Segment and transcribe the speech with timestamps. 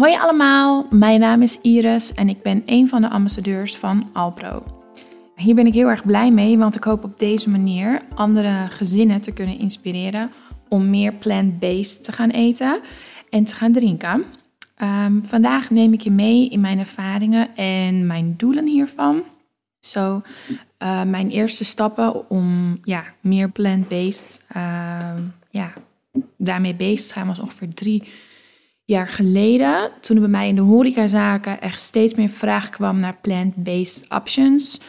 [0.00, 4.64] Hoi allemaal, mijn naam is Iris en ik ben een van de ambassadeurs van Alpro.
[5.34, 9.20] Hier ben ik heel erg blij mee, want ik hoop op deze manier andere gezinnen
[9.20, 10.30] te kunnen inspireren
[10.68, 12.80] om meer plant-based te gaan eten
[13.30, 14.24] en te gaan drinken.
[14.76, 19.22] Ehm, vandaag neem ik je mee in mijn ervaringen en mijn doelen hiervan.
[19.80, 20.22] Zo,
[20.78, 25.14] uh, mijn eerste stappen om ja, meer plant-based uh,
[25.50, 25.72] ja,
[26.36, 28.02] daarmee bezig te gaan was ongeveer drie
[28.90, 29.90] jaar geleden.
[30.00, 34.80] Toen bij mij in de horecazaken echt steeds meer vraag kwam naar plant-based options.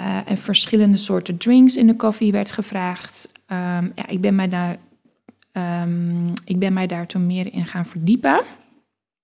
[0.00, 3.32] Uh, en verschillende soorten drinks in de koffie werd gevraagd.
[3.48, 4.76] Um, ja, ik, ben mij daar,
[5.82, 8.42] um, ik ben mij daar toen meer in gaan verdiepen.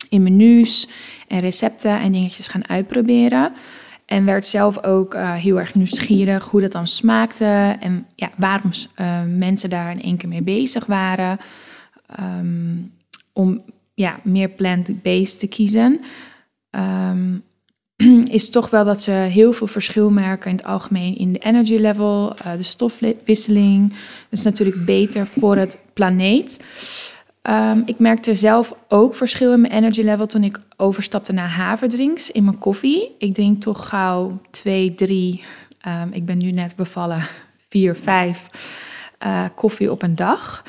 [0.08, 0.88] In menus
[1.28, 3.52] en recepten en dingetjes gaan uitproberen.
[4.06, 7.76] En werd zelf ook uh, heel erg nieuwsgierig hoe dat dan smaakte.
[7.80, 8.70] En ja, waarom
[9.00, 11.38] uh, mensen daar in één keer mee bezig waren.
[12.20, 12.92] Um,
[13.32, 13.62] om
[13.94, 16.00] ja, meer plant-based te kiezen.
[16.70, 17.42] Um,
[18.30, 21.76] is toch wel dat ze heel veel verschil merken in het algemeen in de energy
[21.76, 23.88] level, uh, de stofwisseling.
[23.88, 26.64] Dat is natuurlijk beter voor het planeet.
[27.42, 32.30] Um, ik merkte zelf ook verschil in mijn energy level toen ik overstapte naar haverdrinks
[32.30, 33.14] in mijn koffie.
[33.18, 35.44] Ik drink toch gauw twee, drie,
[35.86, 37.22] um, ik ben nu net bevallen,
[37.68, 38.46] vier, vijf
[39.26, 40.64] uh, koffie op een dag.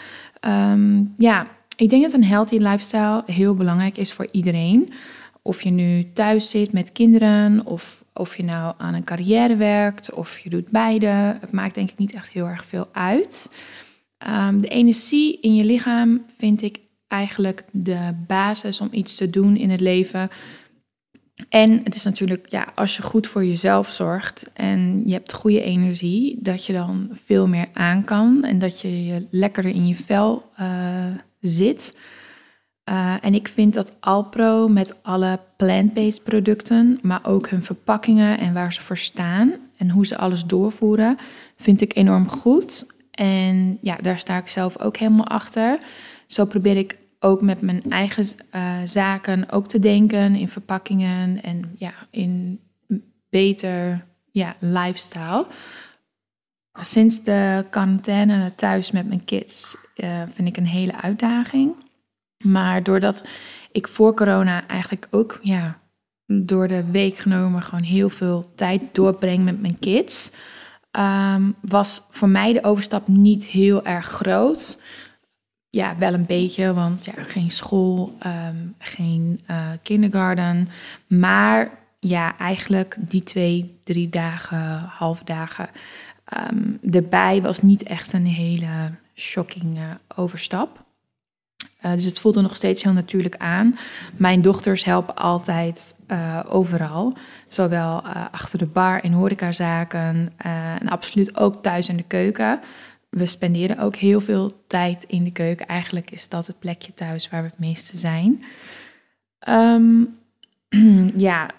[1.17, 1.47] Ja,
[1.81, 4.93] ik denk dat een healthy lifestyle heel belangrijk is voor iedereen.
[5.41, 10.13] Of je nu thuis zit met kinderen, of of je nou aan een carrière werkt,
[10.13, 11.07] of je doet beide.
[11.39, 13.53] Het maakt denk ik niet echt heel erg veel uit.
[14.27, 19.57] Um, de energie in je lichaam vind ik eigenlijk de basis om iets te doen
[19.57, 20.29] in het leven.
[21.49, 25.61] En het is natuurlijk, ja, als je goed voor jezelf zorgt en je hebt goede
[25.61, 29.95] energie, dat je dan veel meer aan kan en dat je je lekkerder in je
[29.95, 31.05] vel uh,
[31.41, 31.97] zit.
[32.89, 38.53] Uh, en ik vind dat Alpro met alle plant-based producten, maar ook hun verpakkingen en
[38.53, 41.17] waar ze voor staan en hoe ze alles doorvoeren,
[41.57, 42.95] vind ik enorm goed.
[43.11, 45.79] En ja, daar sta ik zelf ook helemaal achter.
[46.27, 51.75] Zo probeer ik ook met mijn eigen uh, zaken ook te denken in verpakkingen en
[51.77, 52.59] ja, in
[53.29, 55.45] beter ja, lifestyle.
[56.79, 61.75] Sinds de quarantaine thuis met mijn kids uh, vind ik een hele uitdaging.
[62.43, 63.23] Maar doordat
[63.71, 65.79] ik voor corona eigenlijk ook ja,
[66.25, 70.31] door de week genomen gewoon heel veel tijd doorbreng met mijn kids,
[70.91, 74.81] um, was voor mij de overstap niet heel erg groot.
[75.69, 80.67] Ja, wel een beetje, want ja, geen school, um, geen uh, kindergarten.
[81.07, 85.69] Maar ja, eigenlijk die twee, drie dagen, halve dagen
[86.37, 89.83] um, erbij was niet echt een hele shocking uh,
[90.15, 90.85] overstap.
[91.85, 93.77] Uh, dus het voelde nog steeds heel natuurlijk aan.
[94.17, 97.17] Mijn dochters helpen altijd uh, overal.
[97.47, 102.59] Zowel achter de bar in horecazaken en absoluut ook thuis in de keuken.
[103.09, 105.67] We spenderen ook heel veel tijd in de keuken.
[105.67, 108.43] Eigenlijk is dat het plekje thuis waar we het meeste zijn.
[109.47, 110.17] Um,
[111.27, 111.49] ja,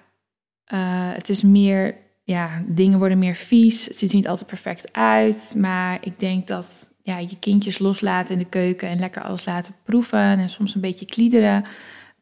[1.14, 1.94] het is meer,
[2.32, 3.87] ja, dingen worden meer vies.
[3.87, 5.54] Het ziet niet altijd perfect uit.
[5.56, 9.75] Maar ik denk dat ja, je kindjes loslaten in de keuken en lekker alles laten
[9.84, 11.65] proeven en soms een beetje kliederen,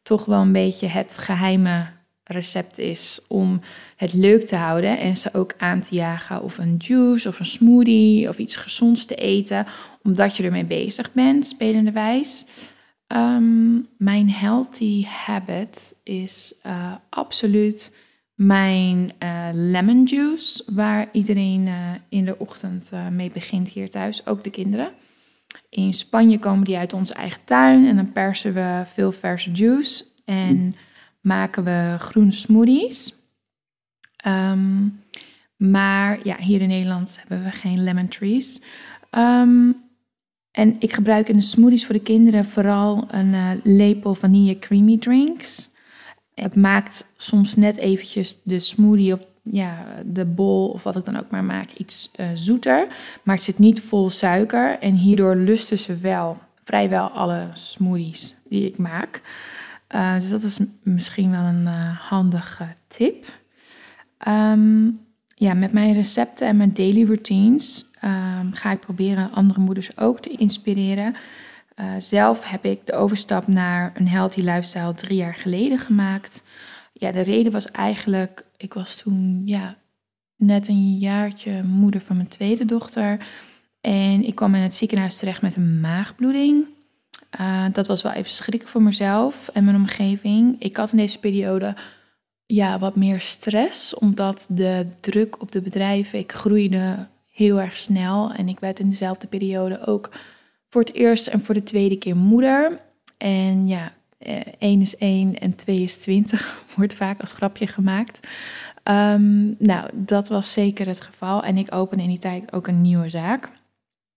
[0.03, 1.87] toch wel een beetje het geheime
[2.23, 3.59] recept is om
[3.95, 7.45] het leuk te houden en ze ook aan te jagen of een juice of een
[7.45, 9.65] smoothie of iets gezonds te eten,
[10.03, 12.45] omdat je ermee bezig bent, spelende wijs.
[13.07, 17.91] Um, mijn healthy habit is uh, absoluut
[18.45, 24.25] mijn uh, lemon juice, waar iedereen uh, in de ochtend uh, mee begint hier thuis,
[24.25, 24.91] ook de kinderen.
[25.69, 30.05] In Spanje komen die uit onze eigen tuin en dan persen we veel verse juice
[30.25, 30.75] en
[31.21, 33.15] maken we groene smoothies.
[34.25, 35.03] Um,
[35.55, 38.61] maar ja, hier in Nederland hebben we geen lemon trees.
[39.11, 39.75] Um,
[40.51, 45.70] en ik gebruik in de smoothies voor de kinderen vooral een lepel vanille creamy drinks.
[46.33, 51.17] Het maakt soms net eventjes de smoothie of ja, de bol of wat ik dan
[51.19, 52.87] ook maar maak iets uh, zoeter.
[53.23, 54.79] Maar het zit niet vol suiker.
[54.79, 59.21] En hierdoor lusten ze wel vrijwel alle smoothies die ik maak.
[59.95, 63.25] Uh, dus dat is misschien wel een uh, handige tip.
[64.27, 64.99] Um,
[65.35, 70.19] ja, met mijn recepten en mijn daily routines um, ga ik proberen andere moeders ook
[70.19, 71.15] te inspireren.
[71.81, 76.43] Uh, zelf heb ik de overstap naar een healthy lifestyle drie jaar geleden gemaakt.
[76.93, 79.75] Ja, de reden was eigenlijk, ik was toen ja,
[80.35, 83.25] net een jaartje moeder van mijn tweede dochter.
[83.81, 86.65] En ik kwam in het ziekenhuis terecht met een maagbloeding.
[87.39, 90.55] Uh, dat was wel even schrikken voor mezelf en mijn omgeving.
[90.59, 91.75] Ik had in deze periode
[92.45, 98.31] ja, wat meer stress, omdat de druk op de bedrijven, ik groeide heel erg snel
[98.31, 100.09] en ik werd in dezelfde periode ook
[100.71, 102.79] voor het eerst en voor de tweede keer moeder.
[103.17, 108.27] En ja, 1 eh, is 1 en 2 is 20 wordt vaak als grapje gemaakt.
[108.83, 111.43] Um, nou, dat was zeker het geval.
[111.43, 113.49] En ik opende in die tijd ook een nieuwe zaak.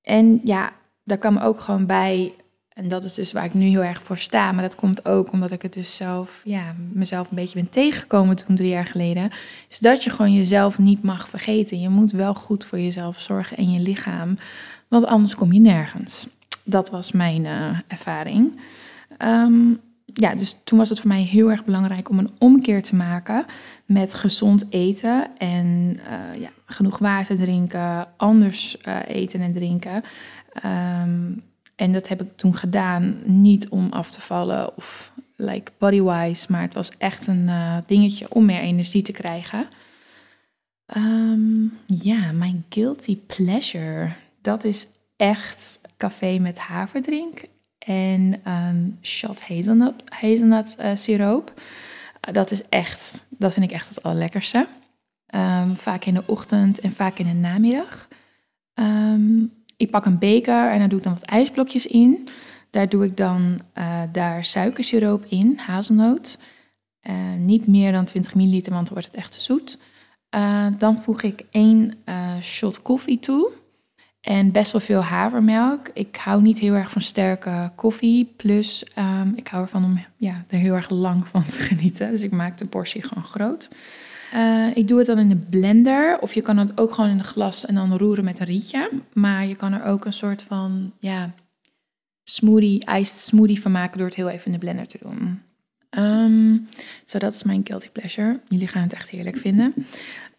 [0.03, 0.73] En ja,
[1.05, 2.33] daar kwam ook gewoon bij,
[2.69, 5.33] en dat is dus waar ik nu heel erg voor sta, maar dat komt ook
[5.33, 9.31] omdat ik het dus zelf, ja, mezelf een beetje ben tegengekomen toen drie jaar geleden,
[9.69, 11.81] is dat je gewoon jezelf niet mag vergeten.
[11.81, 14.35] Je moet wel goed voor jezelf zorgen en je lichaam,
[14.89, 16.27] want anders kom je nergens.
[16.65, 18.61] Dat was mijn uh, ervaring.
[19.19, 22.95] Um, ja, dus toen was het voor mij heel erg belangrijk om een omkeer te
[22.95, 23.45] maken
[23.85, 30.03] met gezond eten en uh, ja, genoeg water drinken, anders uh, eten en drinken.
[30.65, 31.43] Um,
[31.77, 36.63] en dat heb ik toen gedaan, niet om af te vallen of like body-wise, maar
[36.63, 37.51] het was echt een
[37.87, 39.67] dingetje om meer energie te krijgen.
[40.97, 47.43] Um, ja, mijn guilty pleasure, dat is echt café met haverdrink
[47.79, 51.53] en een shot hazelnut, hazelnut uh, siroop.
[52.21, 54.67] dat is echt, dat vind ik echt het allerlekkerste.
[55.35, 58.09] Um, vaak in de ochtend en vaak in de namiddag.
[58.75, 62.29] Um, ik pak een beker en dan doe ik dan wat ijsblokjes in.
[62.71, 66.39] Daar doe ik dan uh, daar suikersiroop in, hazelnoot.
[67.37, 69.79] Niet meer dan 20 milliliter, want dan wordt het echt te zoet.
[70.79, 72.05] Dan voeg ik één
[72.41, 73.51] shot koffie toe.
[74.25, 75.91] En best wel veel havermelk.
[75.95, 78.33] Ik hou niet heel erg van sterke koffie.
[78.37, 82.11] Plus, um, ik hou ervan om ja, er heel erg lang van te genieten.
[82.11, 83.69] Dus ik maak de portie gewoon groot.
[84.35, 86.19] Uh, ik doe het dan in de blender.
[86.21, 88.91] Of je kan het ook gewoon in een glas en dan roeren met een rietje.
[89.13, 91.31] Maar je kan er ook een soort van ja,
[92.23, 95.43] smoothie, iced smoothie van maken door het heel even in de blender te doen.
[97.05, 98.41] Zo, dat is mijn guilty pleasure.
[98.49, 99.75] Jullie gaan het echt heerlijk vinden.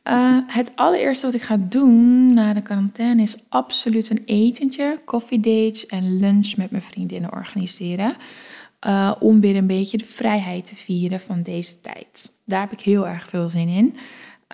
[0.07, 5.39] Uh, het allereerste wat ik ga doen na de quarantaine is absoluut een etentje, coffee
[5.39, 8.15] dates en lunch met mijn vriendinnen organiseren.
[8.87, 12.31] Uh, om weer een beetje de vrijheid te vieren van deze tijd.
[12.45, 13.95] Daar heb ik heel erg veel zin in.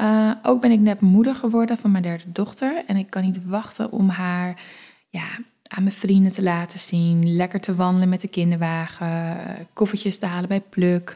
[0.02, 2.84] Uh, ook ben ik net moeder geworden van mijn derde dochter.
[2.88, 4.62] En ik kan niet wachten om haar
[5.10, 5.28] ja,
[5.68, 7.36] aan mijn vrienden te laten zien.
[7.36, 9.38] Lekker te wandelen met de kinderwagen.
[9.74, 11.16] Koffertjes te halen bij Pluk.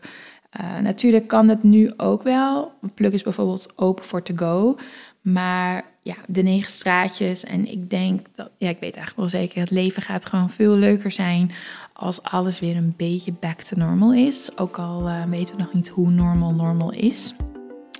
[0.61, 2.71] Uh, natuurlijk kan het nu ook wel.
[2.93, 4.77] Pluk is bijvoorbeeld open voor to go.
[5.21, 7.43] Maar ja, de negen straatjes.
[7.43, 10.73] En ik denk dat, ja, ik weet eigenlijk wel zeker, het leven gaat gewoon veel
[10.73, 11.51] leuker zijn
[11.93, 14.57] als alles weer een beetje back to normal is.
[14.57, 17.35] Ook al uh, weten we nog niet hoe normal normal is.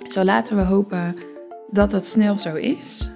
[0.08, 1.16] Zo laten we hopen
[1.70, 3.10] dat dat snel zo is.